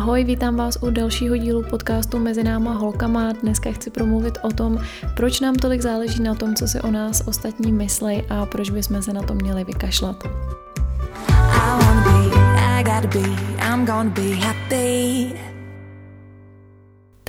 Ahoj, 0.00 0.24
vítám 0.24 0.56
vás 0.56 0.78
u 0.80 0.90
dalšího 0.90 1.36
dílu 1.36 1.62
podcastu 1.62 2.18
Mezi 2.18 2.44
náma 2.44 2.72
holkama. 2.72 3.32
Dneska 3.32 3.72
chci 3.72 3.90
promluvit 3.90 4.38
o 4.42 4.48
tom, 4.48 4.78
proč 5.16 5.40
nám 5.40 5.54
tolik 5.54 5.80
záleží 5.80 6.22
na 6.22 6.34
tom, 6.34 6.54
co 6.54 6.68
si 6.68 6.80
o 6.80 6.90
nás 6.90 7.22
ostatní 7.26 7.72
myslí 7.72 8.22
a 8.28 8.46
proč 8.46 8.70
bychom 8.70 9.02
se 9.02 9.12
na 9.12 9.22
to 9.22 9.34
měli 9.34 9.64
vykašlat. 9.64 10.24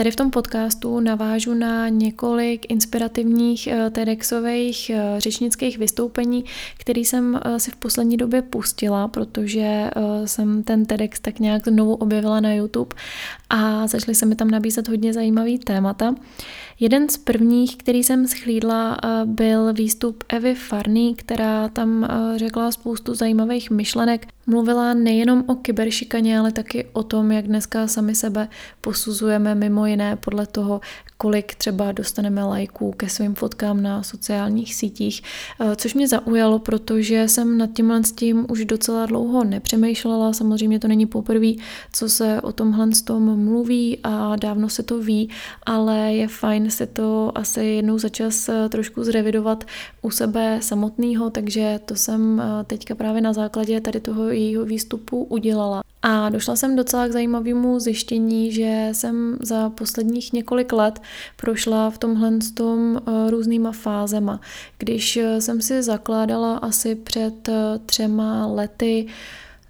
Tady 0.02 0.12
v 0.12 0.16
tom 0.16 0.32
podcastu 0.32 1.00
navážu 1.00 1.54
na 1.54 1.90
několik 1.90 2.72
inspirativních 2.72 3.68
eh, 3.68 3.90
TEDxových 3.90 4.90
eh, 4.90 5.16
řečnických 5.18 5.78
vystoupení, 5.78 6.46
který 6.78 7.06
jsem 7.06 7.40
eh, 7.46 7.60
si 7.60 7.72
v 7.72 7.76
poslední 7.76 8.18
době 8.18 8.42
pustila, 8.42 9.08
protože 9.08 9.90
jsem 10.26 10.64
ten 10.64 10.86
TEDx 10.86 11.20
tak 11.20 11.40
nějak 11.40 11.68
znovu 11.68 11.96
objevila 11.96 12.40
na 12.40 12.54
YouTube 12.54 12.96
a 13.50 13.88
začaly 13.88 14.16
se 14.16 14.26
mi 14.26 14.36
tam 14.36 14.52
nabízet 14.52 14.88
hodně 14.88 15.14
zajímavý 15.14 15.60
témata. 15.60 16.16
Jeden 16.82 17.10
z 17.10 17.18
prvních, 17.18 17.78
který 17.78 18.04
jsem 18.04 18.28
schlídla, 18.28 18.98
byl 19.26 19.74
výstup 19.74 20.24
Evy 20.30 20.56
Farny, 20.56 21.14
která 21.18 21.70
tam 21.70 22.08
řekla 22.36 22.72
spoustu 22.72 23.16
zajímavých 23.16 23.72
myšlenek. 23.72 24.28
Mluvila 24.48 24.94
nejenom 24.94 25.44
o 25.48 25.56
kyberšikaně, 25.56 26.40
ale 26.40 26.52
taky 26.52 26.86
o 26.94 27.04
tom, 27.04 27.32
jak 27.32 27.48
dneska 27.48 27.88
sami 27.88 28.16
sebe 28.16 28.48
posuzujeme 28.82 29.56
mimo 29.56 29.86
jiné 29.86 30.16
podle 30.16 30.48
toho, 30.48 30.82
kolik 31.18 31.56
třeba 31.56 31.92
dostaneme 31.92 32.44
lajků 32.44 32.92
ke 32.92 33.10
svým 33.10 33.36
fotkám 33.36 33.82
na 33.82 34.04
sociálních 34.04 34.76
sítích, 34.76 35.22
eh, 35.60 35.76
což 35.76 35.94
mě 35.94 36.08
zaujalo, 36.08 36.60
protože 36.60 37.28
jsem 37.28 37.58
nad 37.58 37.70
tímhle 37.74 38.04
s 38.04 38.12
tím 38.12 38.46
už 38.50 38.66
docela 38.66 39.06
dlouho 39.06 39.44
nepřemýšlela. 39.44 40.34
Samozřejmě 40.34 40.80
to 40.80 40.88
není 40.88 41.06
poprvé, 41.06 41.52
co 41.94 42.10
se 42.10 42.42
o 42.42 42.52
tomhle 42.52 42.92
s 42.92 43.02
tom 43.02 43.46
mluví 43.46 44.00
a 44.04 44.36
dávno 44.36 44.70
se 44.70 44.84
to 44.84 45.00
ví, 45.00 45.30
ale 45.66 46.14
je 46.14 46.28
fajn 46.28 46.71
se 46.72 46.88
to 46.88 47.32
asi 47.36 47.64
jednou 47.64 48.00
za 48.00 48.10
čas 48.10 48.50
eh, 48.50 48.70
trošku 48.70 49.04
zrevidovat 49.04 49.64
u 50.02 50.12
sebe 50.12 50.60
samotného, 50.62 51.30
takže 51.30 51.80
to 51.86 51.96
jsem 51.96 52.42
eh, 52.42 52.64
teďka 52.64 52.96
právě 52.96 53.22
na 53.22 53.34
základě 53.34 53.82
tady 53.82 54.00
toho 54.00 54.30
jejího 54.30 54.66
výstupu 54.66 55.24
udělala. 55.24 55.82
A 56.02 56.30
došla 56.30 56.56
jsem 56.56 56.76
docela 56.76 57.08
k 57.08 57.12
zajímavému 57.12 57.80
zjištění, 57.80 58.52
že 58.52 58.90
jsem 58.92 59.38
za 59.42 59.70
posledních 59.70 60.34
několik 60.34 60.74
let 60.74 61.02
prošla 61.36 61.90
v 61.90 61.98
tomhle 61.98 62.32
tom 62.54 62.98
eh, 62.98 63.32
různýma 63.32 63.72
fázema. 63.72 64.42
Když 64.78 65.20
jsem 65.40 65.62
si 65.62 65.84
zakládala 65.84 66.58
asi 66.58 66.96
před 66.96 67.50
třema 67.86 68.48
lety 68.48 69.08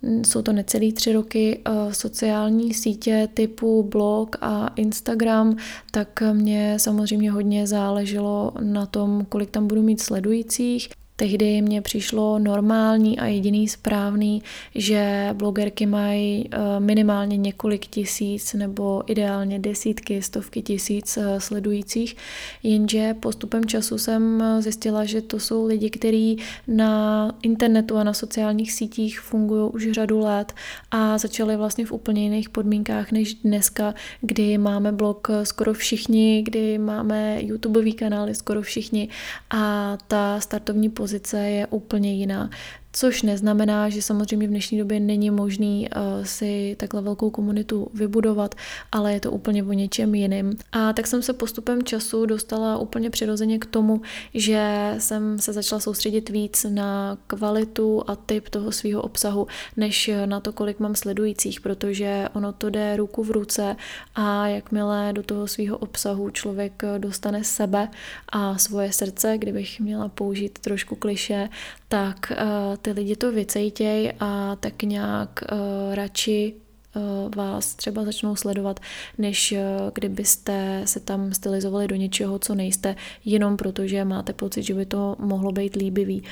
jsou 0.04 0.42
to 0.42 0.54
necelý 0.54 0.94
tři 0.94 1.14
roky 1.14 1.62
sociální 1.92 2.74
sítě 2.74 3.30
typu 3.34 3.84
blog 3.84 4.36
a 4.42 4.68
Instagram, 4.76 5.56
tak 5.92 6.24
mě 6.34 6.80
samozřejmě 6.80 7.32
hodně 7.32 7.68
záleželo 7.68 8.54
na 8.62 8.86
tom, 8.86 9.26
kolik 9.30 9.50
tam 9.50 9.68
budu 9.68 9.82
mít 9.82 10.02
sledujících. 10.02 10.90
Tehdy 11.22 11.62
mně 11.62 11.82
přišlo 11.82 12.40
normální 12.40 13.20
a 13.20 13.26
jediný 13.26 13.68
správný, 13.68 14.44
že 14.76 15.30
blogerky 15.34 15.86
mají 15.86 16.50
eh, 16.52 16.80
minimálně 16.80 17.38
několik 17.38 17.86
tisíc 17.86 18.54
nebo 18.54 19.04
ideálně 19.08 19.60
desítky, 19.60 20.22
stovky 20.22 20.62
tisíc 20.62 21.18
eh, 21.18 21.40
sledujících, 21.40 22.16
jenže 22.64 23.14
postupem 23.14 23.66
času 23.66 23.98
jsem 23.98 24.42
eh, 24.42 24.62
zjistila, 24.62 25.06
že 25.06 25.22
to 25.22 25.40
jsou 25.40 25.66
lidi, 25.66 25.90
kteří 25.90 26.38
na 26.68 27.32
internetu 27.42 27.98
a 27.98 28.04
na 28.04 28.14
sociálních 28.14 28.72
sítích 28.72 29.20
fungují 29.20 29.72
už 29.72 29.92
řadu 29.92 30.20
let 30.20 30.54
a 30.92 31.18
začali 31.18 31.58
vlastně 31.58 31.86
v 31.86 31.92
úplně 31.92 32.24
jiných 32.24 32.50
podmínkách 32.50 33.12
než 33.12 33.34
dneska, 33.34 33.94
kdy 34.22 34.58
máme 34.58 34.92
blog 34.92 35.28
skoro 35.44 35.74
všichni, 35.74 36.44
kdy 36.46 36.78
máme 36.78 37.38
YouTubeový 37.42 37.94
kanály 37.94 38.36
skoro 38.36 38.62
všichni. 38.62 39.10
A 39.50 39.98
ta 40.08 40.40
startovní 40.40 40.90
pozice 40.90 41.11
pozice 41.12 41.38
je 41.50 41.68
úplně 41.68 42.14
jiná. 42.14 42.50
Což 42.94 43.22
neznamená, 43.22 43.90
že 43.90 44.02
samozřejmě 44.02 44.48
v 44.48 44.50
dnešní 44.50 44.78
době 44.78 45.00
není 45.00 45.32
možný 45.32 45.90
uh, 45.90 46.26
si 46.26 46.76
takhle 46.80 47.02
velkou 47.02 47.30
komunitu 47.30 47.88
vybudovat, 47.94 48.56
ale 48.92 49.14
je 49.14 49.20
to 49.20 49.32
úplně 49.32 49.64
o 49.64 49.74
něčem 49.74 50.16
jiným. 50.16 50.56
A 50.72 50.94
tak 50.94 51.08
jsem 51.08 51.22
se 51.22 51.34
postupem 51.34 51.84
času 51.84 52.26
dostala 52.26 52.78
úplně 52.78 53.10
přirozeně 53.10 53.60
k 53.60 53.66
tomu, 53.66 54.02
že 54.34 54.96
jsem 54.98 55.40
se 55.40 55.54
začala 55.54 55.80
soustředit 55.80 56.30
víc 56.30 56.66
na 56.70 57.18
kvalitu 57.28 58.04
a 58.08 58.16
typ 58.16 58.50
toho 58.50 58.72
svého 58.72 59.02
obsahu, 59.02 59.48
než 59.78 60.10
na 60.26 60.40
to, 60.40 60.54
kolik 60.54 60.80
mám 60.80 60.96
sledujících, 60.96 61.62
protože 61.62 62.30
ono 62.34 62.54
to 62.54 62.70
jde 62.70 62.98
ruku 62.98 63.24
v 63.24 63.32
ruce 63.32 63.76
a 64.16 64.48
jakmile 64.48 65.14
do 65.14 65.24
toho 65.24 65.48
svého 65.48 65.78
obsahu 65.78 66.30
člověk 66.30 66.84
dostane 66.98 67.44
sebe 67.44 67.88
a 68.30 68.58
svoje 68.58 68.94
srdce, 68.94 69.38
kdybych 69.38 69.80
měla 69.80 70.10
použít 70.10 70.60
trošku 70.60 70.96
kliše, 70.96 71.50
tak 71.92 72.32
uh, 72.32 72.78
ty 72.82 72.92
lidi 72.92 73.16
to 73.16 73.32
vycejtěj 73.32 74.14
a 74.20 74.56
tak 74.56 74.84
nějak 74.84 75.44
uh, 75.52 75.96
radši 75.96 76.54
uh, 76.96 77.36
vás 77.36 77.76
třeba 77.76 78.06
začnou 78.06 78.36
sledovat, 78.36 78.80
než 79.18 79.52
uh, 79.52 79.58
kdybyste 79.94 80.82
se 80.86 81.00
tam 81.00 81.34
stylizovali 81.34 81.88
do 81.88 81.96
něčeho, 81.96 82.40
co 82.40 82.56
nejste, 82.56 82.96
jenom 83.26 83.58
protože 83.58 84.06
máte 84.06 84.34
pocit, 84.34 84.64
že 84.64 84.74
by 84.74 84.86
to 84.86 85.16
mohlo 85.20 85.52
být 85.52 85.76
líbivý. 85.76 86.24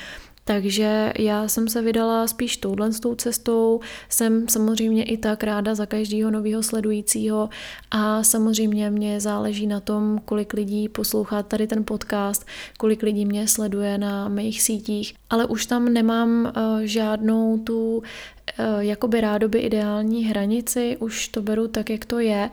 Takže 0.50 1.14
já 1.20 1.48
jsem 1.48 1.68
se 1.68 1.82
vydala 1.82 2.28
spíš 2.28 2.58
touhle 2.58 2.92
s 2.92 3.00
tou 3.00 3.16
cestou, 3.16 3.80
jsem 4.10 4.48
samozřejmě 4.48 5.04
i 5.04 5.18
tak 5.18 5.44
ráda 5.44 5.76
za 5.76 5.86
každého 5.86 6.32
nového 6.32 6.64
sledujícího 6.64 7.50
a 7.92 8.24
samozřejmě 8.24 8.90
mě 8.90 9.20
záleží 9.20 9.68
na 9.68 9.80
tom, 9.80 10.22
kolik 10.26 10.54
lidí 10.54 10.90
poslouchá 10.90 11.44
tady 11.44 11.68
ten 11.68 11.84
podcast, 11.84 12.46
kolik 12.78 13.04
lidí 13.04 13.26
mě 13.26 13.48
sleduje 13.48 13.98
na 13.98 14.28
mých 14.28 14.62
sítích, 14.62 15.16
ale 15.30 15.46
už 15.46 15.66
tam 15.66 15.94
nemám 15.94 16.54
uh, 16.58 16.80
žádnou 16.82 17.58
tu 17.58 18.04
Eh, 18.39 18.39
jakoby 18.80 19.22
rádoby 19.22 19.60
ideální 19.60 20.26
hranici, 20.26 20.98
už 20.98 21.28
to 21.28 21.42
beru 21.42 21.68
tak, 21.68 21.90
jak 21.90 22.06
to 22.06 22.20
je 22.20 22.50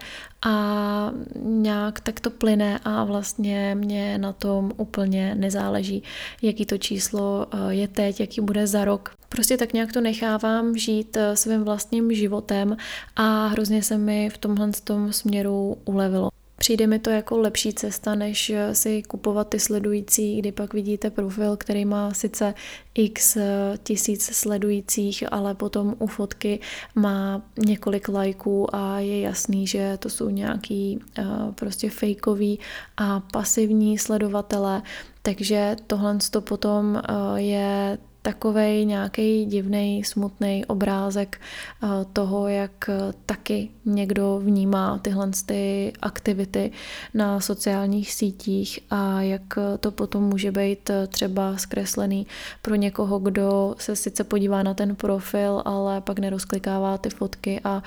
a 0.46 1.12
nějak 1.42 2.00
tak 2.00 2.20
to 2.20 2.30
plyne 2.30 2.80
a 2.84 3.04
vlastně 3.04 3.74
mě 3.74 4.18
na 4.18 4.32
tom 4.32 4.72
úplně 4.76 5.34
nezáleží, 5.34 6.02
jaký 6.42 6.66
to 6.66 6.78
číslo 6.78 7.46
eh, 7.50 7.74
je 7.74 7.88
teď, 7.88 8.20
jaký 8.20 8.40
bude 8.40 8.66
za 8.66 8.84
rok. 8.84 9.14
Prostě 9.28 9.56
tak 9.56 9.72
nějak 9.72 9.92
to 9.92 10.00
nechávám 10.00 10.76
žít 10.76 11.16
eh, 11.16 11.36
svým 11.36 11.64
vlastním 11.64 12.14
životem 12.14 12.76
a 13.16 13.46
hrozně 13.46 13.82
se 13.82 13.98
mi 13.98 14.30
v 14.30 14.38
tomhle 14.38 14.70
tom 14.84 15.12
směru 15.12 15.76
ulevilo. 15.84 16.35
Přijde 16.58 16.86
mi 16.86 16.98
to 16.98 17.10
jako 17.10 17.38
lepší 17.38 17.72
cesta, 17.72 18.14
než 18.14 18.52
si 18.72 19.02
kupovat 19.02 19.48
ty 19.48 19.58
sledující, 19.58 20.38
kdy 20.38 20.52
pak 20.52 20.74
vidíte 20.74 21.10
profil, 21.10 21.56
který 21.56 21.84
má 21.84 22.14
sice 22.14 22.54
x 22.94 23.38
tisíc 23.82 24.24
sledujících, 24.24 25.24
ale 25.32 25.54
potom 25.54 25.94
u 25.98 26.06
fotky 26.06 26.60
má 26.94 27.42
několik 27.58 28.08
lajků 28.08 28.76
a 28.76 28.98
je 28.98 29.20
jasný, 29.20 29.66
že 29.66 29.96
to 29.98 30.10
jsou 30.10 30.28
nějaký 30.28 30.98
uh, 31.18 31.52
prostě 31.52 31.90
fejkový 31.90 32.58
a 32.96 33.20
pasivní 33.20 33.98
sledovatele, 33.98 34.82
takže 35.22 35.76
tohle 35.86 36.18
to 36.30 36.40
potom 36.40 37.02
je 37.36 37.98
takový 38.26 38.84
nějaký 38.84 39.44
divný, 39.44 40.04
smutný 40.04 40.64
obrázek 40.64 41.40
eh, 41.82 41.86
toho, 42.12 42.48
jak 42.48 42.88
eh, 42.88 43.12
taky 43.26 43.68
někdo 43.84 44.40
vnímá 44.44 44.98
tyhle 44.98 45.30
ty 45.46 45.92
aktivity 46.02 46.72
na 47.14 47.40
sociálních 47.40 48.12
sítích 48.12 48.80
a 48.90 49.22
jak 49.22 49.42
eh, 49.58 49.78
to 49.78 49.90
potom 49.90 50.22
může 50.22 50.52
být 50.52 50.90
třeba 51.08 51.56
zkreslený 51.56 52.26
pro 52.62 52.74
někoho, 52.74 53.18
kdo 53.18 53.74
se 53.78 53.96
sice 53.96 54.24
podívá 54.24 54.62
na 54.62 54.74
ten 54.74 54.96
profil, 54.96 55.62
ale 55.64 56.00
pak 56.00 56.18
nerozklikává 56.18 56.98
ty 56.98 57.10
fotky 57.10 57.60
a 57.64 57.82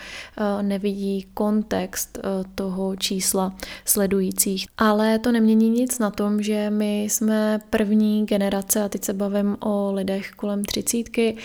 nevidí 0.62 1.28
kontext 1.34 2.20
toho 2.56 2.96
čísla 2.96 3.56
sledujících. 3.86 4.68
Ale 4.78 5.20
to 5.20 5.32
nemění 5.32 5.70
nic 5.70 6.00
na 6.00 6.12
tom, 6.12 6.42
že 6.42 6.70
my 6.70 7.04
jsme 7.04 7.60
první 7.70 8.26
generace, 8.26 8.84
a 8.84 8.90
teď 8.90 9.04
se 9.04 9.14
bavím 9.14 9.58
o 9.60 9.92
lidech, 9.94 10.29
kolem 10.32 10.64
třicítky, 10.64 11.38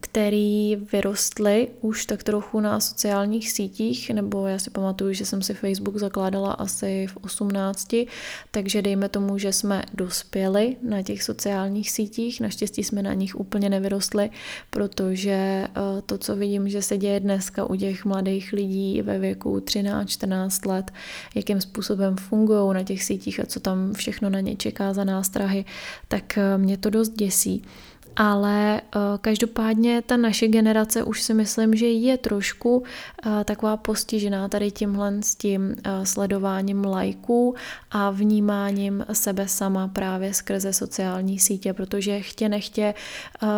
který 0.00 0.76
vyrostly 0.92 1.68
už 1.80 2.06
tak 2.06 2.22
trochu 2.22 2.60
na 2.60 2.80
sociálních 2.80 3.52
sítích, 3.52 4.10
nebo 4.10 4.46
já 4.46 4.58
si 4.58 4.70
pamatuju, 4.70 5.12
že 5.12 5.26
jsem 5.26 5.42
si 5.42 5.54
Facebook 5.54 5.96
zakládala 5.96 6.52
asi 6.52 7.06
v 7.06 7.16
18, 7.16 7.94
takže 8.50 8.82
dejme 8.82 9.08
tomu, 9.08 9.38
že 9.38 9.52
jsme 9.52 9.82
dospěli 9.94 10.76
na 10.82 11.02
těch 11.02 11.22
sociálních 11.22 11.90
sítích, 11.90 12.40
naštěstí 12.40 12.84
jsme 12.84 13.02
na 13.02 13.14
nich 13.14 13.36
úplně 13.36 13.70
nevyrostli, 13.70 14.30
protože 14.70 15.32
eh, 15.32 15.68
to, 16.06 16.18
co 16.18 16.36
vidím, 16.36 16.68
že 16.68 16.82
se 16.82 16.98
děje 16.98 17.20
dneska 17.20 17.64
u 17.64 17.76
těch 17.76 18.04
mladých 18.04 18.52
lidí 18.52 19.02
ve 19.02 19.18
věku 19.18 19.58
13-14 19.58 20.68
let, 20.68 20.92
jakým 21.34 21.60
způsobem 21.60 22.16
fungují 22.16 22.74
na 22.74 22.82
těch 22.82 23.04
sítích 23.04 23.40
a 23.40 23.46
co 23.46 23.60
tam 23.60 23.94
všechno 23.94 24.30
na 24.30 24.40
ně 24.40 24.56
čeká 24.56 24.92
za 24.92 25.04
nástrahy, 25.04 25.64
tak 26.08 26.38
eh, 26.38 26.58
mě 26.58 26.76
to 26.76 26.90
dost 26.90 27.08
děsí. 27.08 27.62
Ale 28.16 28.80
uh, 28.96 29.02
každopádně 29.20 30.02
ta 30.02 30.16
naše 30.16 30.48
generace 30.48 31.04
už 31.04 31.22
si 31.22 31.34
myslím, 31.34 31.74
že 31.74 31.86
je 31.86 32.18
trošku 32.18 32.76
uh, 32.76 32.84
taková 33.44 33.76
postižená 33.76 34.48
tady 34.48 34.70
tímhle 34.70 35.22
s 35.22 35.34
tím 35.34 35.62
uh, 35.62 36.04
sledováním 36.04 36.84
lajků 36.84 37.54
a 37.90 38.10
vnímáním 38.10 39.04
sebe 39.12 39.48
sama 39.48 39.88
právě 39.88 40.34
skrze 40.34 40.72
sociální 40.72 41.38
sítě, 41.38 41.72
protože 41.72 42.20
chtě 42.20 42.48
nechtě 42.48 42.94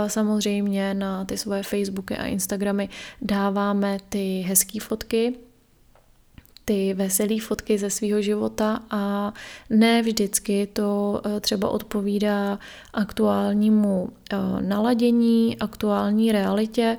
samozřejmě 0.06 0.95
na 0.95 1.25
ty 1.25 1.37
svoje 1.37 1.62
Facebooky 1.62 2.17
a 2.17 2.27
Instagramy 2.27 2.89
dáváme 3.23 3.99
ty 4.09 4.41
hezké 4.41 4.81
fotky, 4.81 5.35
ty 6.64 6.94
veselé 6.94 7.40
fotky 7.40 7.78
ze 7.78 7.90
svého 7.90 8.22
života 8.22 8.82
a 8.90 9.32
ne 9.70 10.02
vždycky 10.02 10.66
to 10.66 11.20
eh, 11.25 11.40
třeba 11.40 11.69
odpovídá 11.69 12.58
aktuálnímu 12.93 14.08
eh, 14.32 14.37
naladění, 14.61 15.56
aktuální 15.61 16.32
realitě, 16.32 16.96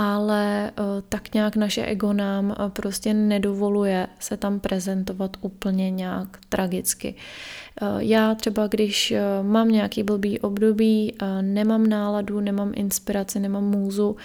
ale 0.00 0.70
eh, 0.70 0.82
tak 1.08 1.34
nějak 1.34 1.56
naše 1.56 1.86
ego 1.86 2.12
nám 2.12 2.54
prostě 2.68 3.14
nedovoluje 3.14 4.06
se 4.18 4.36
tam 4.36 4.60
prezentovat 4.60 5.36
úplně 5.40 5.90
nějak 5.90 6.38
tragicky. 6.48 7.14
Já 7.98 8.34
třeba, 8.34 8.66
když 8.66 9.14
mám 9.42 9.68
nějaký 9.68 10.02
blbý 10.02 10.40
období, 10.40 11.14
nemám 11.40 11.86
náladu, 11.86 12.40
nemám 12.40 12.72
inspiraci, 12.74 13.40
nemám 13.40 13.64
můzu 13.64 14.16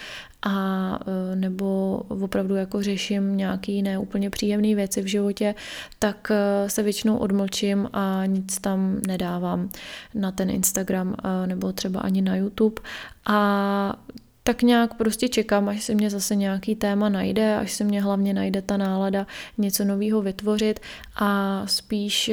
a 0.46 0.98
nebo 1.34 1.96
opravdu 2.08 2.54
jako 2.54 2.82
řeším 2.82 3.36
nějaké 3.36 3.72
jiné 3.72 3.98
úplně 3.98 4.30
příjemné 4.30 4.74
věci 4.74 5.02
v 5.02 5.06
životě, 5.06 5.54
tak 5.98 6.32
se 6.66 6.82
většinou 6.82 7.16
odmlčím 7.16 7.88
a 7.92 8.26
nic 8.26 8.60
tam 8.60 9.00
nedávám 9.06 9.70
na 10.14 10.32
ten 10.32 10.50
Instagram 10.50 11.16
nebo 11.46 11.72
třeba 11.72 12.00
ani 12.00 12.22
na 12.22 12.36
YouTube 12.36 12.82
a 13.26 13.96
tak 14.46 14.62
nějak 14.62 14.94
prostě 14.94 15.28
čekám, 15.28 15.68
až 15.68 15.84
se 15.84 15.94
mě 15.94 16.10
zase 16.10 16.36
nějaký 16.36 16.76
téma 16.76 17.08
najde, 17.08 17.56
až 17.56 17.72
se 17.72 17.84
mě 17.84 18.02
hlavně 18.02 18.34
najde 18.34 18.62
ta 18.62 18.76
nálada 18.76 19.26
něco 19.58 19.84
nového 19.84 20.22
vytvořit 20.22 20.80
a 21.16 21.62
spíš 21.66 22.30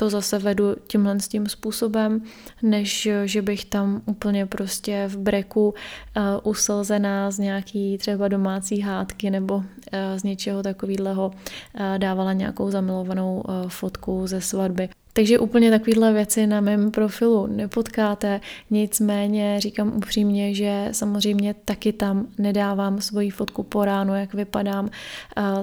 to 0.00 0.10
zase 0.10 0.38
vedu 0.38 0.76
tímhle 0.86 1.20
s 1.20 1.28
tím 1.28 1.46
způsobem, 1.46 2.22
než 2.62 3.08
že 3.24 3.42
bych 3.42 3.64
tam 3.64 4.02
úplně 4.06 4.46
prostě 4.46 5.04
v 5.08 5.16
breku 5.16 5.68
uh, 5.68 6.22
uslzená 6.42 7.30
z 7.30 7.38
nějaký 7.38 7.98
třeba 7.98 8.28
domácí 8.28 8.80
hádky 8.80 9.30
nebo 9.30 9.56
uh, 9.56 9.64
z 10.16 10.22
něčeho 10.22 10.62
takového 10.62 11.26
uh, 11.26 11.98
dávala 11.98 12.32
nějakou 12.32 12.70
zamilovanou 12.70 13.40
uh, 13.48 13.68
fotku 13.68 14.26
ze 14.26 14.40
svatby. 14.40 14.88
Takže 15.18 15.38
úplně 15.38 15.70
takovéhle 15.70 16.12
věci 16.12 16.46
na 16.46 16.60
mém 16.60 16.90
profilu 16.90 17.46
nepotkáte, 17.46 18.40
nicméně 18.70 19.60
říkám 19.60 19.96
upřímně, 19.96 20.54
že 20.54 20.88
samozřejmě 20.92 21.54
taky 21.64 21.92
tam 21.92 22.26
nedávám 22.38 23.00
svoji 23.00 23.30
fotku 23.30 23.62
po 23.62 23.84
ránu, 23.84 24.14
jak 24.14 24.34
vypadám, 24.34 24.90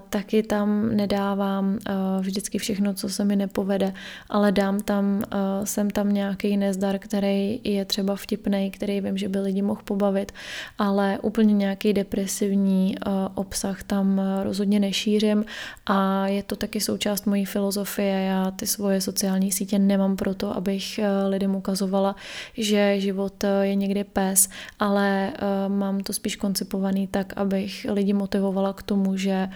taky 0.09 0.43
tam 0.43 0.95
nedávám 0.95 1.79
vždycky 2.19 2.57
všechno, 2.57 2.93
co 2.93 3.09
se 3.09 3.25
mi 3.25 3.35
nepovede, 3.35 3.93
ale 4.29 4.51
dám 4.51 4.79
tam, 4.79 5.23
jsem 5.63 5.89
tam 5.89 6.13
nějaký 6.13 6.57
nezdar, 6.57 6.99
který 6.99 7.59
je 7.63 7.85
třeba 7.85 8.15
vtipný, 8.15 8.71
který 8.71 9.01
vím, 9.01 9.17
že 9.17 9.29
by 9.29 9.39
lidi 9.39 9.61
mohl 9.61 9.81
pobavit, 9.83 10.31
ale 10.77 11.19
úplně 11.21 11.53
nějaký 11.53 11.93
depresivní 11.93 12.95
obsah 13.35 13.83
tam 13.83 14.21
rozhodně 14.43 14.79
nešířím. 14.79 15.45
A 15.85 16.27
je 16.27 16.43
to 16.43 16.55
taky 16.55 16.81
součást 16.81 17.25
mojí 17.25 17.45
filozofie, 17.45 18.19
já 18.19 18.51
ty 18.51 18.67
svoje 18.67 19.01
sociální 19.01 19.44
sociální 19.51 19.51
sítě 19.51 19.79
nemám 19.79 20.15
proto, 20.15 20.55
abych 20.55 20.99
eh, 20.99 21.27
lidem 21.27 21.55
ukazovala, 21.55 22.15
že 22.57 22.99
život 22.99 23.43
eh, 23.43 23.67
je 23.67 23.75
někdy 23.75 24.03
pes, 24.03 24.49
ale 24.79 25.33
eh, 25.33 25.69
mám 25.69 25.99
to 25.99 26.13
spíš 26.13 26.35
koncipovaný 26.35 27.07
tak, 27.07 27.33
abych 27.37 27.85
lidi 27.89 28.13
motivovala 28.13 28.73
k 28.73 28.83
tomu, 28.83 29.17
že 29.17 29.49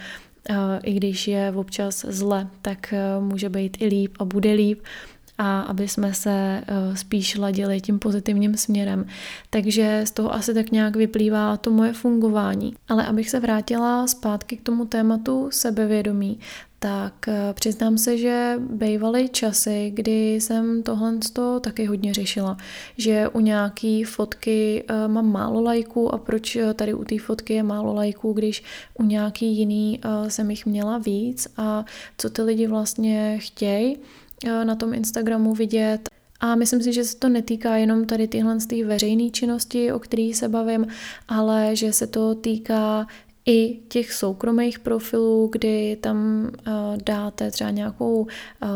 i 0.84 0.94
když 0.94 1.28
je 1.28 1.54
občas 1.56 2.06
zle, 2.10 2.48
tak 2.62 2.94
může 3.20 3.50
být 3.50 3.78
i 3.82 3.86
líp 3.86 4.18
a 4.20 4.26
bude 4.26 4.54
líp 4.54 4.82
a 5.40 5.62
aby 5.62 5.88
jsme 5.88 6.14
se 6.14 6.64
spíš 6.96 7.38
ladili 7.38 7.82
tím 7.82 8.00
pozitivním 8.00 8.58
směrem. 8.58 9.06
Takže 9.50 10.02
z 10.08 10.12
toho 10.12 10.34
asi 10.34 10.54
tak 10.54 10.72
nějak 10.72 10.96
vyplývá 10.96 11.58
to 11.58 11.72
moje 11.72 11.94
fungování. 11.94 12.76
Ale 12.88 13.06
abych 13.06 13.30
se 13.30 13.40
vrátila 13.40 14.08
zpátky 14.08 14.58
k 14.58 14.64
tomu 14.64 14.86
tématu 14.86 15.50
sebevědomí, 15.52 16.40
tak 16.80 17.28
eh, 17.28 17.54
přiznám 17.54 17.98
se, 17.98 18.18
že 18.18 18.56
bývaly 18.60 19.30
časy, 19.30 19.92
kdy 19.96 20.36
jsem 20.36 20.84
tohle 20.84 21.14
taky 21.62 21.86
hodně 21.86 22.14
řešila, 22.14 22.58
že 22.98 23.28
u 23.28 23.40
nějaký 23.40 24.04
fotky 24.04 24.84
eh, 24.88 25.08
mám 25.08 25.32
málo 25.32 25.62
lajků 25.62 26.14
a 26.14 26.18
proč 26.18 26.56
eh, 26.56 26.74
tady 26.74 26.94
u 26.94 27.04
té 27.04 27.20
fotky 27.20 27.54
je 27.54 27.64
málo 27.64 27.94
lajků, 27.94 28.34
když 28.34 28.64
u 28.94 29.04
nějaký 29.04 29.58
jiný 29.58 30.00
jsem 30.28 30.52
jich 30.52 30.66
měla 30.66 30.98
víc 30.98 31.48
a 31.58 31.86
co 32.18 32.30
ty 32.30 32.42
lidi 32.42 32.68
vlastně 32.68 33.38
chtějí 33.40 33.98
na 34.46 34.76
tom 34.76 34.94
Instagramu 34.94 35.54
vidět. 35.54 36.10
A 36.40 36.56
myslím 36.56 36.82
si, 36.82 36.94
že 36.94 37.04
se 37.04 37.18
to 37.18 37.30
netýká 37.30 37.76
jenom 37.76 38.06
tady 38.06 38.28
tyhle 38.28 38.60
z 38.60 38.84
veřejné 38.84 39.30
činnosti, 39.30 39.92
o 39.92 40.00
kterých 40.00 40.38
se 40.38 40.50
bavím, 40.50 40.88
ale 41.28 41.76
že 41.76 41.94
se 41.94 42.08
to 42.08 42.36
týká 42.36 43.08
i 43.50 43.80
těch 43.88 44.14
soukromých 44.14 44.80
profilů, 44.80 45.50
kdy 45.52 45.98
tam 46.02 46.50
uh, 46.68 46.74
dáte 47.06 47.52
třeba 47.52 47.70
nějakou 47.70 48.22
uh, 48.22 48.28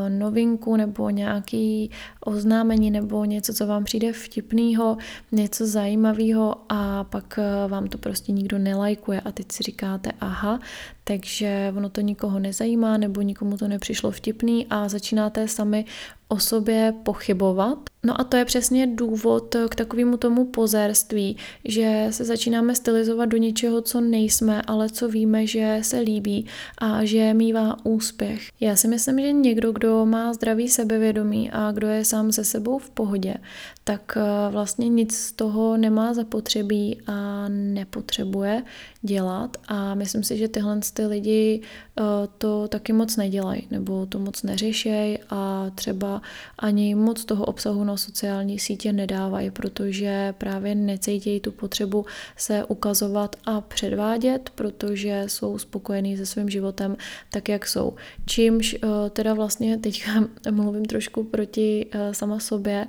novinku 0.09 0.75
nebo 0.75 1.09
nějaký 1.09 1.91
oznámení 2.19 2.91
nebo 2.91 3.25
něco, 3.25 3.53
co 3.53 3.67
vám 3.67 3.83
přijde 3.83 4.13
vtipného, 4.13 4.97
něco 5.31 5.67
zajímavého 5.67 6.55
a 6.69 7.03
pak 7.03 7.39
uh, 7.65 7.71
vám 7.71 7.87
to 7.87 7.97
prostě 7.97 8.31
nikdo 8.31 8.57
nelajkuje 8.57 9.21
a 9.21 9.31
teď 9.31 9.51
si 9.51 9.63
říkáte, 9.63 10.11
aha, 10.19 10.59
takže 11.03 11.73
ono 11.77 11.89
to 11.89 12.01
nikoho 12.01 12.39
nezajímá 12.39 12.97
nebo 12.97 13.21
nikomu 13.21 13.57
to 13.57 13.67
nepřišlo 13.67 14.11
vtipný 14.11 14.67
a 14.69 14.89
začínáte 14.89 15.47
sami 15.47 15.85
o 16.27 16.39
sobě 16.39 16.93
pochybovat. 17.03 17.92
No 18.05 18.21
a 18.21 18.23
to 18.23 18.37
je 18.37 18.45
přesně 18.45 18.87
důvod 18.87 19.55
k 19.69 19.75
takovému 19.75 20.17
tomu 20.17 20.45
pozérství, 20.45 21.37
že 21.65 22.07
se 22.09 22.25
začínáme 22.25 22.75
stylizovat 22.75 23.29
do 23.29 23.37
něčeho, 23.37 23.81
co 23.81 24.01
nejsme, 24.01 24.61
ale 24.61 24.89
co 24.89 25.07
víme, 25.07 25.47
že 25.47 25.79
se 25.81 25.99
líbí 25.99 26.45
a 26.77 27.05
že 27.05 27.33
mývá 27.33 27.77
úspěch. 27.83 28.49
Já 28.59 28.75
si 28.75 28.87
myslím, 28.87 29.19
že 29.19 29.31
někdo, 29.31 29.71
kdo 29.71 30.05
má 30.05 30.33
zdravý 30.33 30.69
sebevědomí 30.69 31.51
a 31.51 31.71
kdo 31.71 31.87
je 31.87 32.05
sám 32.05 32.31
se 32.31 32.43
sebou 32.43 32.77
v 32.77 32.89
pohodě, 32.89 33.35
tak 33.83 34.17
eh, 34.17 34.51
vlastně 34.51 34.89
nic 34.89 35.17
z 35.17 35.31
toho 35.31 35.77
nemá 35.77 36.13
zapotřebí 36.13 37.01
a 37.07 37.45
nepotřebuje 37.49 38.63
dělat 39.01 39.57
a 39.67 39.95
myslím 39.95 40.23
si, 40.23 40.37
že 40.37 40.47
tyhle 40.47 40.79
ty 40.93 41.05
lidi 41.05 41.61
eh, 41.99 42.03
to 42.37 42.67
taky 42.67 42.93
moc 42.93 43.17
nedělají 43.17 43.67
nebo 43.71 44.05
to 44.05 44.19
moc 44.19 44.43
neřešejí 44.43 45.17
a 45.29 45.71
třeba 45.75 46.21
ani 46.59 46.95
moc 46.95 47.25
toho 47.25 47.45
obsahu 47.45 47.83
na 47.93 47.97
sociální 47.97 48.59
sítě 48.59 48.93
nedávají, 48.93 49.51
protože 49.51 50.33
právě 50.37 50.75
necítějí 50.75 51.39
tu 51.39 51.51
potřebu 51.51 52.05
se 52.37 52.65
ukazovat 52.65 53.35
a 53.45 53.61
předvádět, 53.61 54.49
protože 54.55 55.23
jsou 55.27 55.57
spokojení 55.57 56.17
se 56.17 56.25
svým 56.25 56.49
životem 56.49 56.97
tak, 57.29 57.49
jak 57.49 57.67
jsou. 57.67 57.93
Čímž 58.25 58.73
eh, 58.73 59.09
teda 59.09 59.33
vlastně 59.33 59.77
teďka 59.77 60.11
mluvím 60.51 60.85
trošku 60.85 61.23
proti 61.23 61.85
sama 62.11 62.39
sobě 62.39 62.87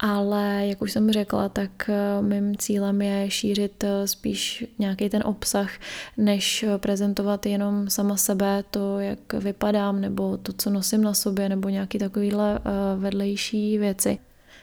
ale 0.00 0.66
jak 0.66 0.82
už 0.82 0.92
jsem 0.92 1.12
řekla, 1.12 1.48
tak 1.48 1.90
eh, 1.90 2.22
mým 2.22 2.56
cílem 2.56 3.02
je 3.02 3.30
šířit 3.30 3.84
eh, 3.84 4.06
spíš 4.06 4.64
nějaký 4.78 5.08
ten 5.08 5.22
obsah, 5.26 5.70
než 6.16 6.62
eh, 6.62 6.78
prezentovat 6.78 7.46
jenom 7.46 7.90
sama 7.90 8.16
sebe, 8.16 8.64
to, 8.70 8.98
jak 8.98 9.32
vypadám, 9.32 10.00
nebo 10.00 10.36
to, 10.36 10.52
co 10.52 10.70
nosím 10.70 11.02
na 11.02 11.14
sobě, 11.14 11.48
nebo 11.48 11.68
nějaký 11.68 11.98
takovýhle 11.98 12.60
vedlejší 12.96 13.78
věci. 13.78 14.18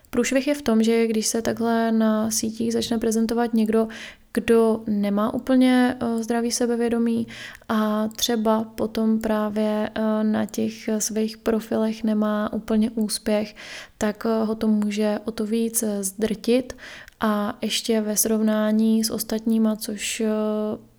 Průšvih 0.10 0.48
je 0.48 0.56
v 0.56 0.62
tom, 0.62 0.84
že 0.84 1.08
když 1.08 1.28
se 1.28 1.42
takhle 1.42 1.92
na 1.92 2.32
sítích 2.32 2.74
začne 2.74 2.98
prezentovat 2.98 3.54
někdo, 3.54 3.88
kdo 4.34 4.84
nemá 4.88 5.34
úplně 5.34 5.98
eh, 6.00 6.24
zdravý 6.24 6.52
sebevědomí 6.52 7.28
a 7.70 8.08
třeba 8.08 8.64
potom 8.64 9.20
právě 9.20 9.90
eh, 9.96 10.24
na 10.24 10.46
těch 10.46 10.90
svých 11.00 11.38
profilech 11.38 12.04
nemá 12.04 12.54
úplně 12.54 12.90
úspěch, 12.90 13.56
tak 13.98 14.26
eh, 14.26 14.46
ho 14.46 14.56
to 14.56 14.68
může 14.68 15.20
o 15.26 15.32
to 15.32 15.46
víc 15.46 15.84
zdrtit. 16.02 16.78
A 17.20 17.58
ještě 17.62 18.02
ve 18.02 18.18
srovnání 18.18 19.04
s 19.04 19.10
ostatníma, 19.10 19.76
což 19.76 20.24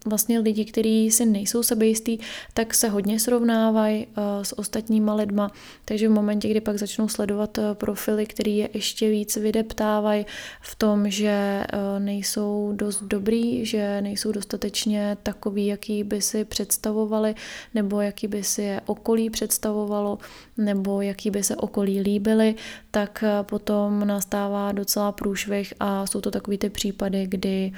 vlastně 0.06 0.38
lidi, 0.38 0.64
kteří 0.64 1.10
si 1.10 1.26
nejsou 1.26 1.62
sebejistý, 1.62 2.18
tak 2.54 2.74
se 2.74 2.88
hodně 2.88 3.20
srovnávají 3.20 4.06
uh, 4.06 4.42
s 4.42 4.58
ostatníma 4.58 5.14
lidma, 5.14 5.50
takže 5.84 6.08
v 6.08 6.12
momentě, 6.12 6.48
kdy 6.48 6.60
pak 6.60 6.78
začnou 6.78 7.08
sledovat 7.08 7.58
uh, 7.58 7.64
profily, 7.74 8.26
který 8.26 8.56
je 8.56 8.68
ještě 8.74 9.10
víc 9.10 9.36
vydeptávají 9.36 10.26
v 10.60 10.74
tom, 10.76 11.10
že 11.10 11.62
uh, 11.72 12.04
nejsou 12.04 12.72
dost 12.76 13.02
dobrý, 13.02 13.66
že 13.66 14.00
nejsou 14.00 14.32
dostatečně 14.32 15.16
takový, 15.22 15.66
jaký 15.66 16.04
by 16.04 16.20
si 16.20 16.44
představovali, 16.44 17.34
nebo 17.74 18.00
jaký 18.00 18.28
by 18.28 18.42
si 18.42 18.62
je 18.62 18.80
okolí 18.86 19.30
představovalo, 19.30 20.18
nebo 20.56 21.02
jaký 21.02 21.30
by 21.30 21.42
se 21.42 21.56
okolí 21.56 22.00
líbily, 22.00 22.54
tak 22.90 23.24
potom 23.42 24.06
nastává 24.06 24.72
docela 24.72 25.12
průšvih 25.12 25.74
a 25.80 26.06
jsou 26.06 26.20
to 26.20 26.30
takový 26.30 26.58
ty 26.58 26.70
případy, 26.70 27.26
kdy 27.26 27.72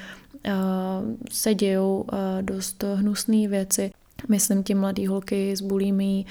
se 1.30 1.54
dějou 1.54 2.04
dost 2.40 2.84
hnusné 2.94 3.48
věci 3.48 3.90
myslím 4.28 4.62
tím 4.62 4.80
mladý 4.80 5.06
holky 5.06 5.56
s 5.56 5.60
bulími 5.60 6.24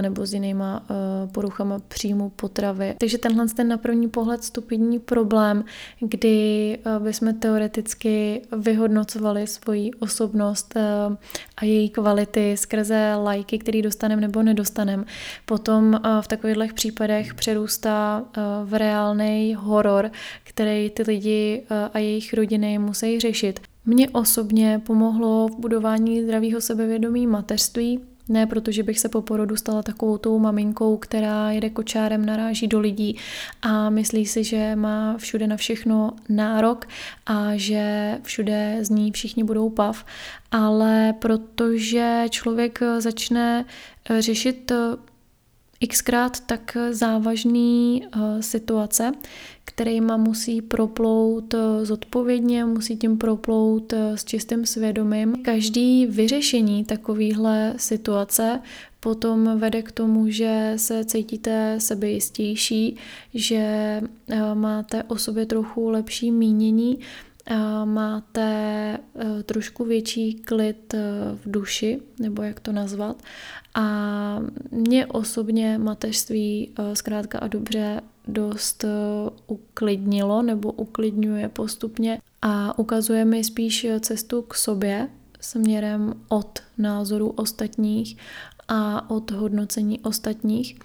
nebo 0.00 0.26
s 0.26 0.34
jinýma 0.34 0.86
poruchama 1.32 1.78
příjmu 1.88 2.30
potravy. 2.30 2.94
Takže 2.98 3.18
tenhle 3.18 3.46
ten 3.46 3.68
na 3.68 3.76
první 3.76 4.08
pohled 4.08 4.44
stupidní 4.44 4.98
problém, 4.98 5.64
kdy 6.00 6.78
bychom 6.98 7.34
teoreticky 7.34 8.42
vyhodnocovali 8.56 9.46
svoji 9.46 9.90
osobnost 9.90 10.74
a 11.56 11.64
její 11.64 11.90
kvality 11.90 12.56
skrze 12.56 13.14
lajky, 13.14 13.58
který 13.58 13.82
dostaneme 13.82 14.22
nebo 14.22 14.42
nedostaneme, 14.42 15.04
potom 15.44 16.00
v 16.20 16.28
takových 16.28 16.74
případech 16.74 17.34
přerůstá 17.34 18.24
v 18.64 18.78
reálný 18.78 19.54
horor, 19.58 20.10
který 20.44 20.90
ty 20.90 21.02
lidi 21.02 21.62
a 21.92 21.98
jejich 21.98 22.34
rodiny 22.34 22.78
musí 22.78 23.20
řešit. 23.20 23.60
Mně 23.86 24.08
osobně 24.08 24.82
pomohlo 24.86 25.48
v 25.48 25.60
budování 25.60 26.22
zdravého 26.22 26.60
sebevědomí 26.60 27.26
mateřství, 27.26 28.00
ne 28.28 28.46
protože 28.46 28.82
bych 28.82 29.00
se 29.00 29.08
po 29.08 29.22
porodu 29.22 29.56
stala 29.56 29.82
takovou 29.82 30.18
tou 30.18 30.38
maminkou, 30.38 30.96
která 30.96 31.50
jede 31.50 31.70
kočárem, 31.70 32.26
naráží 32.26 32.66
do 32.66 32.80
lidí 32.80 33.16
a 33.62 33.90
myslí 33.90 34.26
si, 34.26 34.44
že 34.44 34.76
má 34.76 35.16
všude 35.18 35.46
na 35.46 35.56
všechno 35.56 36.12
nárok 36.28 36.88
a 37.26 37.50
že 37.54 38.18
všude 38.22 38.78
z 38.80 38.90
ní 38.90 39.12
všichni 39.12 39.44
budou 39.44 39.70
pav, 39.70 40.04
ale 40.50 41.14
protože 41.18 42.24
člověk 42.30 42.80
začne 42.98 43.64
řešit 44.18 44.72
xkrát 45.88 46.40
tak 46.40 46.76
závažný 46.90 48.02
uh, 48.16 48.40
situace, 48.40 49.12
kterýma 49.64 50.16
musí 50.16 50.62
proplout 50.62 51.54
uh, 51.54 51.60
zodpovědně, 51.82 52.64
musí 52.64 52.96
tím 52.96 53.18
proplout 53.18 53.92
uh, 53.92 53.98
s 54.14 54.24
čistým 54.24 54.66
svědomím. 54.66 55.42
Každý 55.42 56.06
vyřešení 56.06 56.84
takovéhle 56.84 57.74
situace 57.76 58.60
potom 59.00 59.58
vede 59.58 59.82
k 59.82 59.92
tomu, 59.92 60.30
že 60.30 60.72
se 60.76 61.04
cítíte 61.04 61.74
sebejistější, 61.78 62.96
že 63.34 64.00
máte 64.54 65.02
o 65.02 65.18
sobě 65.18 65.46
trochu 65.46 65.88
lepší 65.88 66.30
mínění, 66.30 66.98
máte 67.84 68.98
trošku 69.44 69.84
větší 69.84 70.34
klid 70.34 70.94
v 71.34 71.50
duši, 71.50 72.00
nebo 72.20 72.42
jak 72.42 72.60
to 72.60 72.72
nazvat, 72.72 73.22
a 73.76 74.38
mě 74.70 75.06
osobně 75.06 75.78
mateřství 75.78 76.70
eh, 76.78 76.96
zkrátka 76.96 77.38
a 77.38 77.46
dobře 77.46 78.00
dost 78.28 78.84
uklidnilo 79.46 80.42
nebo 80.42 80.72
uklidňuje 80.72 81.48
postupně 81.48 82.20
a 82.42 82.78
ukazuje 82.78 83.24
mi 83.24 83.44
spíš 83.44 83.86
cestu 84.00 84.42
k 84.42 84.54
sobě 84.54 85.08
směrem 85.40 86.14
od 86.28 86.58
názoru 86.78 87.28
ostatních 87.28 88.16
a 88.68 89.10
od 89.10 89.30
hodnocení 89.30 90.00
ostatních. 90.00 90.78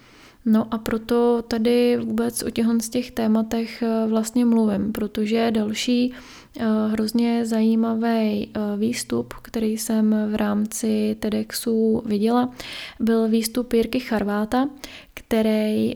No 0.45 0.67
a 0.73 0.77
proto 0.77 1.41
tady 1.47 1.97
vůbec 1.97 2.43
o 2.43 2.49
těchto 2.49 2.79
z 2.79 2.89
těch 2.89 3.11
tématech 3.11 3.81
eh, 3.81 4.07
vlastně 4.07 4.45
mluvím, 4.45 4.91
protože 4.91 5.51
další 5.51 6.13
eh, 6.59 6.65
hrozně 6.91 7.45
zajímavý 7.45 8.03
eh, 8.07 8.49
výstup, 8.77 9.33
který 9.41 9.77
jsem 9.77 10.15
v 10.31 10.35
rámci 10.35 11.15
TEDxu 11.19 12.03
viděla, 12.05 12.49
byl 12.99 13.27
výstup 13.27 13.73
Jirky 13.73 13.99
Charváta, 13.99 14.69
který 15.13 15.95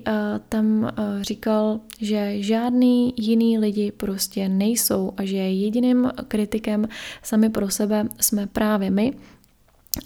tam 0.50 0.92
říkal, 1.22 1.80
že 2.02 2.44
žádný 2.44 3.14
jiný 3.18 3.58
lidi 3.60 3.92
prostě 3.92 4.50
nejsou 4.50 5.14
a 5.18 5.26
že 5.26 5.38
jediným 5.38 6.12
kritikem 6.28 6.88
sami 7.24 7.50
pro 7.50 7.70
sebe 7.70 8.08
jsme 8.20 8.48
právě 8.48 8.90
my, 8.90 9.14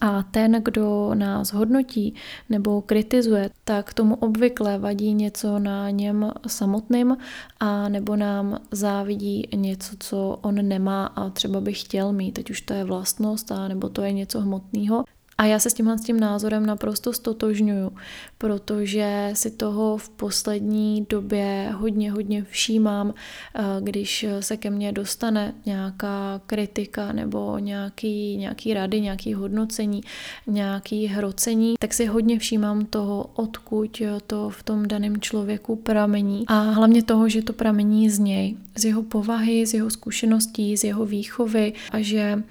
a 0.02 0.24
ten, 0.24 0.62
kdo 0.64 1.12
nás 1.14 1.54
hodnotí 1.54 2.16
nebo 2.50 2.82
kritizuje, 2.82 3.50
tak 3.64 3.94
tomu 3.94 4.16
obvykle 4.16 4.78
vadí 4.78 5.14
něco 5.14 5.60
na 5.60 5.90
něm 5.90 6.32
samotným 6.48 7.18
a 7.60 7.90
nebo 7.90 8.16
nám 8.16 8.60
závidí 8.72 9.48
něco, 9.56 9.96
co 10.00 10.40
on 10.42 10.68
nemá 10.68 11.06
a 11.06 11.30
třeba 11.30 11.62
by 11.62 11.74
chtěl 11.74 12.14
mít. 12.14 12.32
Teď 12.32 12.50
už 12.50 12.62
to 12.62 12.74
je 12.74 12.84
vlastnost 12.84 13.52
a 13.52 13.68
nebo 13.68 13.90
to 13.90 14.02
je 14.02 14.12
něco 14.12 14.42
hmotného. 14.42 15.04
A 15.40 15.46
já 15.46 15.60
se 15.60 15.70
s 15.70 15.74
tímhle 15.74 15.98
s 15.98 16.02
tím 16.02 16.20
názorem 16.20 16.66
naprosto 16.66 17.14
stotožňuju, 17.14 17.92
protože 18.38 19.32
si 19.34 19.52
toho 19.52 19.98
v 19.98 20.10
poslední 20.10 21.06
době 21.10 21.70
hodně, 21.74 22.12
hodně 22.12 22.44
všímám, 22.50 23.14
eh, 23.56 23.62
když 23.82 24.26
se 24.40 24.58
ke 24.58 24.70
mně 24.70 24.92
dostane 24.92 25.54
nějaká 25.66 26.42
kritika 26.46 27.12
nebo 27.12 27.58
nějaký, 27.60 28.38
nějaký 28.38 28.74
rady, 28.74 29.02
nějaký 29.02 29.34
hodnocení, 29.34 30.02
nějaký 30.48 31.08
hrocení, 31.08 31.76
tak 31.80 31.94
si 31.94 32.06
hodně 32.06 32.40
všímám 32.40 32.86
toho, 32.86 33.30
odkud 33.34 34.02
to 34.28 34.50
v 34.50 34.64
tom 34.64 34.88
daném 34.88 35.22
člověku 35.22 35.76
pramení. 35.76 36.44
A 36.48 36.60
hlavně 36.60 37.04
toho, 37.04 37.30
že 37.30 37.42
to 37.42 37.54
pramení 37.54 38.10
z 38.10 38.20
něj, 38.20 38.58
z 38.76 38.86
jeho 38.86 39.04
povahy, 39.04 39.66
z 39.66 39.74
jeho 39.74 39.90
zkušeností, 39.90 40.78
z 40.78 40.84
jeho 40.84 41.06
výchovy 41.06 41.74
a 41.92 42.02
že 42.02 42.44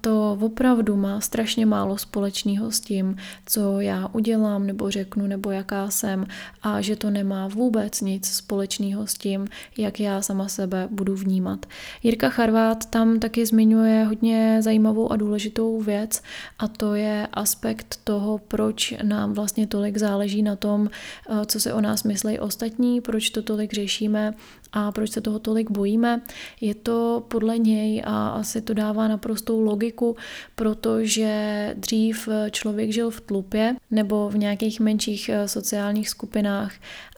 to 0.00 0.38
opravdu 0.40 0.96
má 0.96 1.20
strašně 1.20 1.66
málo 1.66 1.98
společného 1.98 2.70
s 2.70 2.80
tím, 2.80 3.16
co 3.46 3.80
já 3.80 4.08
udělám 4.12 4.66
nebo 4.66 4.90
řeknu 4.90 5.26
nebo 5.26 5.50
jaká 5.50 5.90
jsem 5.90 6.26
a 6.62 6.80
že 6.80 6.96
to 6.96 7.10
nemá 7.10 7.48
vůbec 7.48 8.00
nic 8.00 8.26
společného 8.26 9.06
s 9.06 9.14
tím, 9.14 9.46
jak 9.78 10.00
já 10.00 10.22
sama 10.22 10.48
sebe 10.48 10.88
budu 10.90 11.14
vnímat. 11.14 11.66
Jirka 12.02 12.30
Charvát 12.30 12.86
tam 12.86 13.20
taky 13.20 13.46
zmiňuje 13.46 14.04
hodně 14.04 14.58
zajímavou 14.62 15.12
a 15.12 15.16
důležitou 15.16 15.80
věc 15.80 16.22
a 16.58 16.68
to 16.68 16.94
je 16.94 17.28
aspekt 17.32 18.00
toho, 18.04 18.38
proč 18.38 18.94
nám 19.02 19.32
vlastně 19.32 19.66
tolik 19.66 19.96
záleží 19.96 20.42
na 20.42 20.56
tom, 20.56 20.90
eh, 21.30 21.46
co 21.46 21.60
se 21.60 21.72
o 21.72 21.80
nás 21.80 22.04
myslí 22.04 22.38
ostatní, 22.38 23.00
proč 23.00 23.30
to 23.30 23.42
tolik 23.42 23.72
řešíme 23.72 24.34
a 24.72 24.92
proč 24.92 25.10
se 25.10 25.20
toho 25.20 25.38
tolik 25.38 25.70
bojíme. 25.70 26.22
Je 26.60 26.74
to 26.74 27.24
podle 27.28 27.58
něj 27.58 28.02
a 28.06 28.28
asi 28.28 28.60
to 28.60 28.74
dává 28.74 29.08
naprostou 29.08 29.60
logiku, 29.60 30.16
protože 30.54 31.74
dřív 31.76 32.28
člověk 32.50 32.92
žil 32.92 33.10
v 33.10 33.20
tlupě 33.20 33.76
nebo 33.90 34.28
v 34.28 34.38
nějakých 34.38 34.80
menších 34.80 35.28
eh, 35.28 35.48
sociálních 35.48 36.08
skupinách 36.08 36.72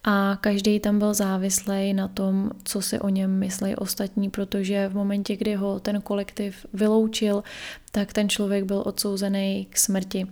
a 0.04 0.38
každý 0.40 0.80
tam 0.80 0.99
byl 0.99 1.14
závislý 1.14 1.94
na 1.94 2.09
tom, 2.09 2.50
co 2.64 2.82
si 2.82 3.00
o 3.00 3.09
něm 3.09 3.38
myslí 3.38 3.76
ostatní, 3.76 4.30
protože 4.30 4.88
v 4.88 4.94
momentě, 4.94 5.37
kdy 5.37 5.54
ho 5.54 5.80
ten 5.80 6.00
kolektiv 6.00 6.66
vyloučil, 6.73 7.42
tak 7.90 8.12
ten 8.12 8.28
člověk 8.28 8.64
byl 8.64 8.82
odsouzený 8.87 9.66
k 9.71 9.78
smrti. 9.78 10.26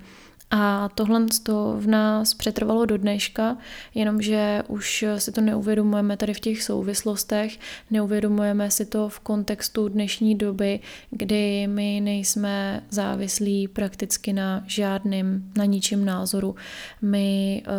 A 0.53 0.89
tohle 0.95 1.27
to 1.43 1.77
v 1.79 1.87
nás 1.87 2.35
přetrvalo 2.35 2.87
do 2.87 2.97
dneška, 2.97 3.57
jenomže 3.95 4.63
už 4.69 5.05
si 5.19 5.33
to 5.33 5.41
neuvědomujeme 5.41 6.17
tady 6.17 6.35
v 6.35 6.41
těch 6.41 6.63
souvislostech, 6.63 7.59
neuvědomujeme 7.91 8.71
si 8.71 8.87
to 8.87 9.09
v 9.09 9.21
kontextu 9.21 9.89
dnešní 9.89 10.35
doby, 10.35 10.81
kdy 11.11 11.67
my 11.67 12.01
nejsme 12.01 12.83
závislí 12.91 13.69
prakticky 13.69 14.33
na 14.33 14.65
žádným, 14.67 15.53
na 15.57 15.65
ničím 15.65 16.05
názoru. 16.05 16.55
My 17.03 17.63
eh, 17.67 17.71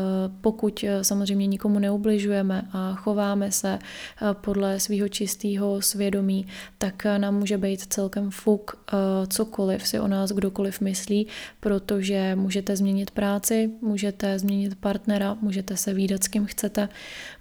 pokud 0.41 0.85
samozřejmě 1.01 1.47
nikomu 1.47 1.79
neubližujeme 1.79 2.67
a 2.73 2.93
chováme 2.95 3.51
se 3.51 3.79
eh, 3.79 4.33
podle 4.33 4.79
svého 4.79 5.07
čistého 5.07 5.81
svědomí, 5.81 6.47
tak 6.77 7.05
nám 7.17 7.35
může 7.35 7.57
být 7.57 7.93
celkem 7.93 8.31
fuk 8.31 8.75
eh, 8.93 8.97
cokoliv 9.27 9.87
si 9.87 9.99
o 9.99 10.07
nás 10.07 10.31
kdokoliv 10.31 10.81
myslí, 10.81 11.27
protože 11.59 12.35
může 12.35 12.60
můžete 12.61 12.75
změnit 12.75 13.11
práci, 13.11 13.71
můžete 13.81 14.39
změnit 14.39 14.75
partnera, 14.75 15.37
můžete 15.41 15.77
se 15.77 15.93
výdat 15.93 16.23
s 16.23 16.27
kým 16.27 16.45
chcete, 16.45 16.89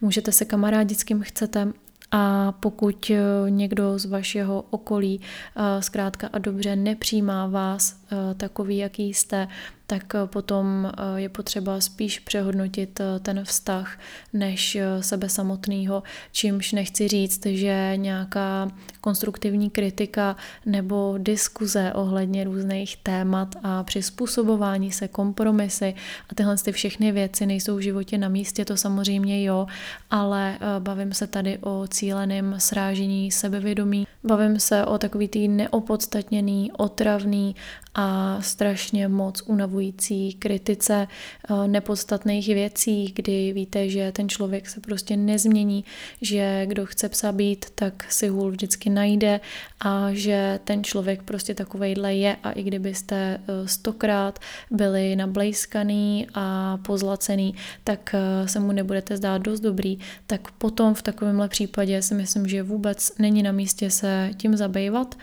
můžete 0.01 0.33
se 0.33 0.45
kamarádit 0.45 1.01
s 1.01 1.05
kým 1.05 1.23
chcete. 1.23 1.73
A 2.11 2.53
pokud 2.53 3.11
eh, 3.11 3.51
někdo 3.51 3.99
z 3.99 4.05
vašeho 4.05 4.65
okolí 4.71 5.21
eh, 5.21 5.83
zkrátka 5.83 6.29
a 6.33 6.39
dobře 6.39 6.77
nepřijímá 6.77 7.47
vás 7.47 8.01
eh, 8.13 8.35
takový, 8.35 8.77
jaký 8.77 9.15
jste, 9.15 9.49
tak 9.91 10.15
potom 10.27 10.93
je 11.17 11.29
potřeba 11.29 11.81
spíš 11.81 12.19
přehodnotit 12.19 13.01
ten 13.23 13.45
vztah 13.45 13.99
než 14.33 14.79
sebe 15.01 15.29
samotného, 15.29 16.03
čímž 16.33 16.73
nechci 16.73 17.09
říct, 17.09 17.47
že 17.47 17.93
nějaká 17.97 18.69
konstruktivní 19.01 19.71
kritika 19.71 20.37
nebo 20.67 21.15
diskuze 21.19 21.93
ohledně 21.95 22.45
různých 22.45 22.97
témat 22.97 23.57
a 23.63 23.83
přizpůsobování 23.83 24.93
se, 24.93 25.09
kompromisy 25.09 25.95
a 26.29 26.35
tyhle 26.35 26.57
ty 26.57 26.73
všechny 26.73 27.13
věci 27.13 27.47
nejsou 27.47 27.77
v 27.77 27.81
životě 27.81 28.19
na 28.19 28.29
místě, 28.29 28.65
to 28.65 28.77
samozřejmě 28.77 29.45
jo, 29.45 29.67
ale 30.11 30.59
bavím 30.79 31.13
se 31.13 31.27
tady 31.27 31.59
o 31.59 31.87
cíleném 31.89 32.55
srážení 32.59 33.31
sebevědomí, 33.31 34.07
bavím 34.25 34.61
se 34.61 34.85
o 34.85 34.99
takový 34.99 35.29
tý 35.29 35.49
neopodstatněný, 35.49 36.73
otravný 36.73 37.57
a 37.95 38.39
strašně 38.43 39.09
moc 39.09 39.43
unavující 39.47 40.33
kritice 40.33 41.09
eh, 41.09 41.69
nepodstatných 41.69 42.47
věcí, 42.47 43.13
kdy 43.15 43.53
víte, 43.53 43.89
že 43.89 44.13
ten 44.13 44.29
člověk 44.29 44.69
se 44.69 44.81
prostě 44.81 45.17
nezmění, 45.17 45.85
že 46.23 46.63
kdo 46.67 46.87
chce 46.87 47.09
psa 47.09 47.33
být, 47.33 47.67
tak 47.75 48.13
si 48.13 48.29
hůl 48.29 48.51
vždycky 48.51 48.91
najde 48.91 49.41
a 49.81 50.09
že 50.13 50.61
ten 50.65 50.85
člověk 50.85 51.23
prostě 51.23 51.55
takovejhle 51.55 52.15
je 52.15 52.37
a 52.43 52.51
i 52.51 52.63
kdybyste 52.63 53.17
eh, 53.17 53.69
stokrát 53.69 54.39
byli 54.71 55.17
nablejskaný 55.17 56.27
a 56.35 56.77
pozlacený, 56.77 57.55
tak 57.85 58.15
eh, 58.15 58.49
se 58.49 58.61
mu 58.61 58.73
nebudete 58.73 59.17
zdát 59.17 59.43
dost 59.43 59.61
dobrý, 59.61 59.99
tak 60.27 60.51
potom 60.51 60.95
v 60.95 61.03
takovémhle 61.03 61.49
případě 61.49 62.03
si 62.03 62.15
myslím, 62.15 62.47
že 62.47 62.63
vůbec 62.63 63.13
není 63.19 63.43
na 63.43 63.53
místě 63.53 63.91
se 63.91 64.31
tím 64.37 64.57
zabývat 64.57 65.15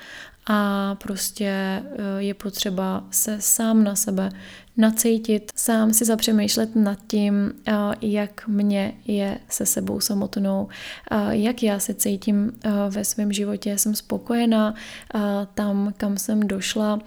a 0.49 0.95
prostě 0.95 1.47
eh, 1.47 1.83
je 2.17 2.33
potřeba 2.33 3.03
se 3.11 3.41
sám 3.41 3.83
na 3.83 3.95
sebe 3.95 4.29
nacítit, 4.77 5.51
sám 5.55 5.93
si 5.93 6.05
zapřemýšlet 6.05 6.75
nad 6.75 6.99
tím, 7.07 7.53
jak 8.01 8.47
mě 8.47 8.93
je 9.05 9.39
se 9.49 9.65
sebou 9.65 9.99
samotnou, 9.99 10.67
jak 11.29 11.63
já 11.63 11.79
se 11.79 11.93
cítím 11.93 12.51
ve 12.89 13.05
svém 13.05 13.33
životě, 13.33 13.77
jsem 13.77 13.95
spokojená 13.95 14.73
tam, 15.53 15.93
kam 15.97 16.17
jsem 16.17 16.39
došla, 16.39 16.99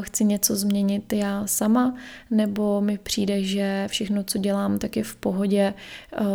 chci 0.00 0.24
něco 0.24 0.56
změnit 0.56 1.12
já 1.12 1.46
sama, 1.46 1.94
nebo 2.30 2.80
mi 2.80 2.98
přijde, 2.98 3.42
že 3.42 3.86
všechno, 3.90 4.24
co 4.24 4.38
dělám, 4.38 4.78
tak 4.78 4.96
je 4.96 5.04
v 5.04 5.16
pohodě, 5.16 5.74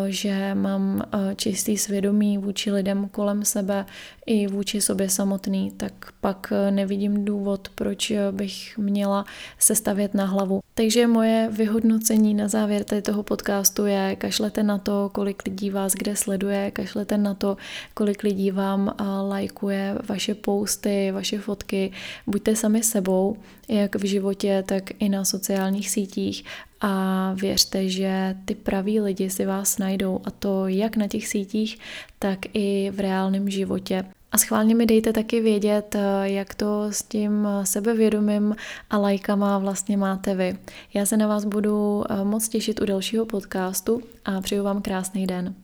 že 0.07 0.55
mám 0.55 1.01
čistý 1.35 1.77
svědomí 1.77 2.37
vůči 2.37 2.71
lidem 2.71 3.09
kolem 3.09 3.45
sebe 3.45 3.85
i 4.25 4.47
vůči 4.47 4.81
sobě 4.81 5.09
samotný, 5.09 5.71
tak 5.77 5.93
pak 6.21 6.53
nevidím 6.69 7.25
důvod, 7.25 7.69
proč 7.75 8.11
bych 8.31 8.77
měla 8.77 9.25
se 9.59 9.75
stavět 9.75 10.13
na 10.13 10.25
hlavu. 10.25 10.64
Takže 10.73 11.07
moje 11.07 11.49
vyhodnocení 11.51 12.33
na 12.33 12.47
závěr 12.47 12.83
tady 12.83 13.01
toho 13.01 13.23
podcastu 13.23 13.85
je, 13.85 14.15
kašlete 14.15 14.63
na 14.63 14.77
to, 14.77 15.09
kolik 15.13 15.43
lidí 15.45 15.69
vás 15.69 15.93
kde 15.93 16.15
sleduje, 16.15 16.71
kašlete 16.71 17.17
na 17.17 17.33
to, 17.33 17.57
kolik 17.93 18.23
lidí 18.23 18.51
vám 18.51 18.95
lajkuje 19.29 19.95
vaše 20.09 20.35
posty, 20.35 21.11
vaše 21.11 21.39
fotky. 21.39 21.91
Buďte 22.27 22.55
sami 22.55 22.83
sebou, 22.83 23.37
jak 23.67 23.95
v 23.95 24.05
životě, 24.05 24.63
tak 24.67 24.83
i 24.99 25.09
na 25.09 25.25
sociálních 25.25 25.89
sítích 25.89 26.45
a 26.81 27.33
věřte, 27.33 27.89
že 27.89 28.35
ty 28.45 28.55
praví 28.55 28.99
lidi 28.99 29.29
si 29.29 29.45
vás 29.45 29.77
najdou 29.77 30.19
a 30.23 30.31
to 30.31 30.67
jak 30.67 30.97
na 30.97 31.07
těch 31.07 31.27
sítích, 31.27 31.79
tak 32.19 32.39
i 32.53 32.91
v 32.95 32.99
reálném 32.99 33.49
životě. 33.49 34.05
A 34.35 34.37
schválně 34.37 34.75
mi 34.75 34.85
dejte 34.85 35.13
taky 35.13 35.41
vědět, 35.41 35.95
eh, 35.95 36.29
jak 36.29 36.55
to 36.55 36.85
s 36.89 37.03
tím 37.03 37.47
sebevědomím 37.63 38.55
a 38.89 38.97
lajkama 38.97 39.57
vlastně 39.57 39.97
máte 39.97 40.35
vy. 40.35 40.57
Já 40.93 41.05
se 41.05 41.17
na 41.17 41.27
vás 41.27 41.45
budu 41.45 42.03
eh, 42.09 42.23
moc 42.23 42.47
těšit 42.47 42.81
u 42.81 42.85
dalšího 42.85 43.25
podcastu 43.25 44.01
a 44.25 44.41
přeju 44.41 44.63
vám 44.63 44.81
krásný 44.81 45.27
den. 45.27 45.55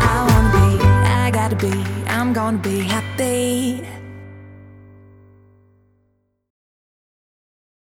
I 0.00 0.32
be, 0.52 1.50
I 1.50 1.54
be, 1.54 1.68
I'm 2.20 2.32
gonna 2.32 2.58
be 2.58 2.82
happy. 2.82 3.97